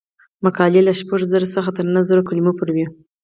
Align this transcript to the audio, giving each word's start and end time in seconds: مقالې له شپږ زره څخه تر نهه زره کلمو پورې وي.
مقالې 0.43 0.81
له 0.87 0.93
شپږ 0.99 1.19
زره 1.31 1.47
څخه 1.55 1.69
تر 1.77 1.85
نهه 1.93 2.07
زره 2.09 2.21
کلمو 2.29 2.51
پورې 2.59 2.71
وي. 2.75 2.85